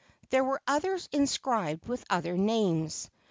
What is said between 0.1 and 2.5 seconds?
There were others inscribed with other